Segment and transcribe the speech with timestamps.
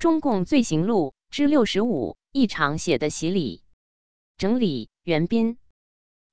[0.00, 3.62] 中共罪行录之六十五，一场血的洗礼。
[4.38, 5.58] 整理：袁斌。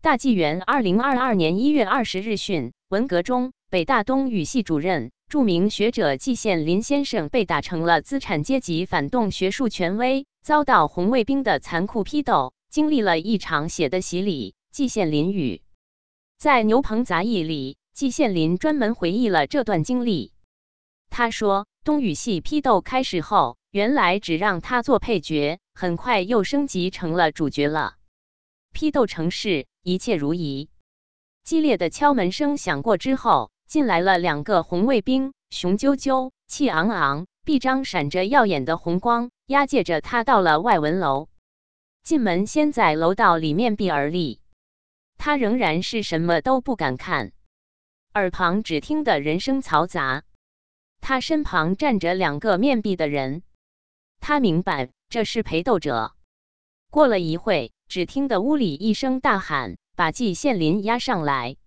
[0.01, 14.55] 大纪元二零二二年一月二十日讯，文革中，北大东语系主任、著名学者季羡林先生被打成了资产阶级反动学术权威，遭到红卫兵的残酷批斗，经历了一场血的洗礼。
[14.71, 15.61] 季羡林语
[16.37, 20.31] 在牛棚杂役里，季羡林专门回忆了这段经历。
[21.09, 21.67] 他说。
[21.83, 27.95] 东语系批斗开始后，原来只让他做配角，很快又升级成了主角了。
[28.73, 30.69] 批斗城市，一切如仪。
[31.43, 41.29] 激烈的敲门声响过之后，进来了两个红卫兵，雄赳赳、气昂昂，臂章闪着耀眼的红光，押解着他到了外文楼。
[42.03, 44.39] 进门先在楼道里面壁而立，
[45.17, 47.31] 他仍然是什么都不敢看，
[48.13, 50.23] 耳旁只听得人声嘈杂。
[50.99, 53.43] 他身旁站着两个面壁的人，
[54.19, 56.13] 他明白这是陪斗者。
[56.89, 61.57] 过了一会，只听得屋里一声大喊：“把季羡林押上来！”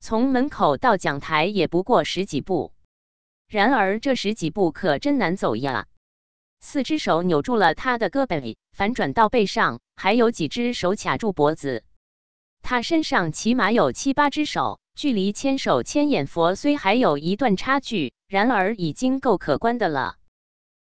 [0.00, 2.72] 从门口到讲台也不过十几步，
[3.48, 5.86] 然而这十几步可真难走呀！
[6.60, 11.84] 四只手扭住了他的胳膊，反转到背上，还有几只手卡住脖子。
[12.62, 14.80] 他身上起码有七八只手。
[14.96, 20.16] 距离千手千眼佛虽还有一段差距，然而已经够可观的了。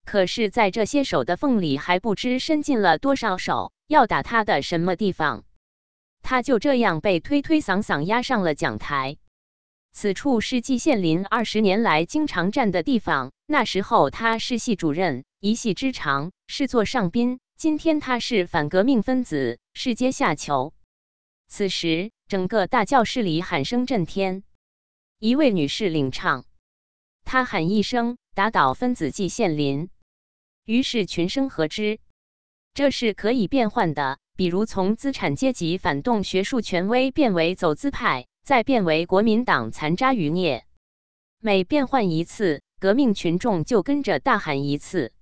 [0.08, 5.44] 可是，在这些手的缝里，还不知伸进了多少手，要打他的什么地方？
[6.22, 9.18] 他就这样被推推搡搡压上了讲台。
[9.92, 13.34] 此处是季羡林二十年来经常站的地方。
[13.48, 17.40] 那时候他是系主任，一系之长，是座上宾。
[17.58, 20.74] 今天他是反革命分子，是阶下囚。
[21.50, 22.12] 此时。
[22.30, 24.44] 整个大教室里喊声震天，
[25.18, 26.44] 一位女士领唱，
[27.24, 29.90] 她喊一声“打倒分子季羡林”，
[30.68, 32.00] 于是群声合之。
[32.74, 40.66] 这是可以变换的，比如从资产阶级反动学术权威变为走资派，再变为国民党残渣余孽。
[41.40, 45.14] 每变换一次，革命群众就跟着大喊一次。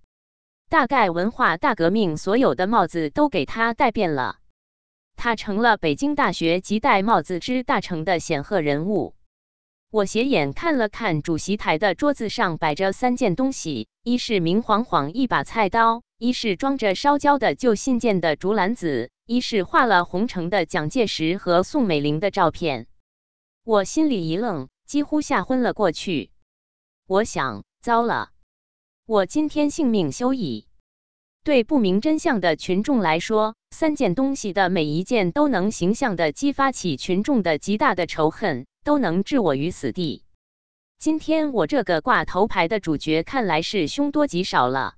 [0.68, 4.40] 大概文化大革命所有的帽子都给他戴遍了。
[5.16, 9.14] 他成了北京大学及戴帽子之大成的显赫人物。
[9.96, 22.88] 我斜眼看了看主席台的桌子上摆着三件东西：一是明晃晃一把菜刀，一是装着烧焦的旧信件的竹篮子，一是画了红城的蒋介石和宋美龄的照片。
[23.64, 26.30] 我心里一愣，几乎吓昏了过去。
[27.08, 28.32] 我想，糟了，
[29.06, 30.68] 我今天性命休矣。
[31.46, 40.24] 对不明真相的群众来说，三件东西的每一件都能形象地激发起群众的极大的仇恨，都能置我于死地。
[41.00, 44.96] 今天我这个挂头牌的主角，看来是凶多吉少了。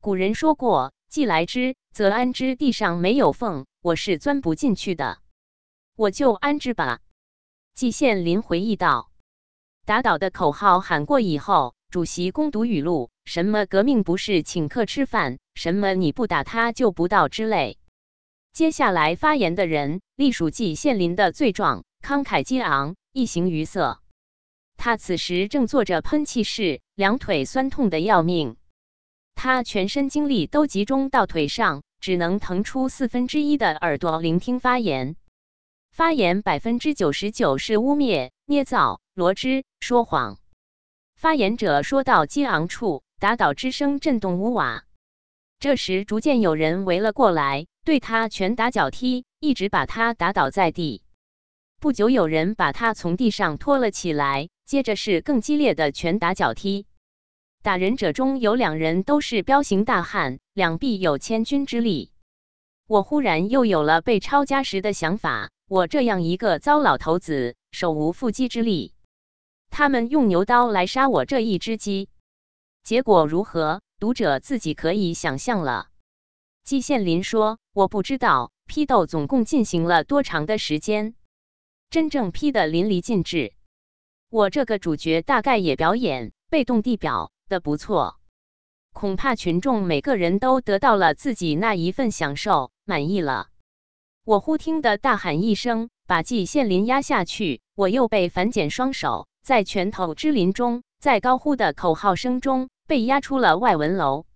[0.00, 5.18] 古人说过：“既来之，则安之。”地上没有缝，我是钻不进去的，
[5.94, 6.98] 我就安之吧。
[7.72, 9.12] 季羡林回忆道
[9.86, 15.38] ：“打倒的口号喊过以后，主席攻读语录。”什么革命不是请客吃饭？
[15.54, 17.78] 什么你不打他就不到之类。
[18.52, 24.02] 接下来发言的人隶属季羡林的罪状，慷慨激昂，一形于色。
[24.76, 28.56] 他此时正做着喷气式，两腿酸痛的要命。
[29.34, 35.16] 他全身精力都集中到腿上，只能腾出四分之一的耳朵聆听发言。
[35.90, 40.38] 发言百分之九十九是污蔑、捏造、罗织、说谎。
[41.16, 43.02] 发言者说到激昂处。
[43.20, 44.84] 打倒之声震动屋瓦，
[45.58, 51.03] 这时逐渐有人围了过来，对他拳打脚踢，一直把他打倒在地。
[51.84, 56.86] 不久，有人把他从地上拖了起来，接着是更激烈的拳打脚踢。
[57.62, 62.10] 打人者中有两人都是彪形大汉，两臂有千钧之力。
[62.86, 68.94] 我忽然又有了被抄家时的想法：我这样一个糟老头子，手无缚鸡之力，
[69.68, 72.08] 他们用牛刀来杀我这一只鸡。
[72.82, 73.82] 结果如何？
[74.00, 75.88] 读者自己可以想象了。
[76.64, 81.14] 季羡林说：“我不知道批斗总共进行了多长的时间，
[81.94, 83.52] 真正批的淋漓尽致。
[84.28, 88.16] 我这个主角大概也表演被动地表的不错，
[88.92, 93.46] 恐怕群众每个人都得到了自己那一份享受，满意了。”
[94.26, 102.70] 我忽听得大喊一声，把季羡林压下去，我又被反剪双手，在拳头之林中，在高呼的口号声中。
[102.88, 104.26] 被压出了外文楼。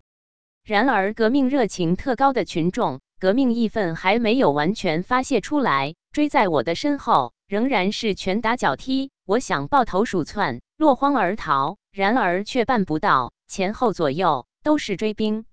[0.62, 9.10] 然而，革命热情特高的群众，革命义愤还没有完全发泄出来，追在我的身后，仍然是拳打脚踢。
[9.24, 13.32] 我想抱头鼠窜，落荒而逃，然而却办不到。
[13.48, 15.46] 前后左右都是追兵。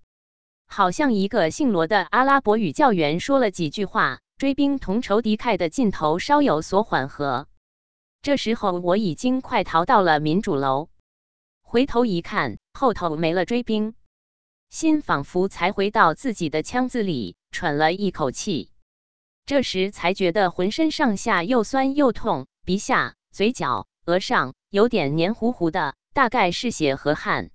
[0.67, 7.47] 好像一个姓罗的阿拉伯语教员说了几句话，追兵同仇敌忾的劲头稍有所缓和。
[8.21, 10.89] 这时候我已经快逃到了民主楼，
[11.61, 13.95] 回头一看，后头没了追兵，
[14.69, 18.71] 心仿佛才回到自己的腔子里，喘了一口气。
[19.45, 27.51] 这时才觉得浑身上下又酸又痛，鼻下、嘴角、额上有点黏糊糊的，大概是血和汗。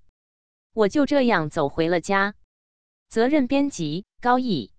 [0.73, 2.35] 我就这样走回了家。
[3.09, 4.73] 责任编辑：高毅。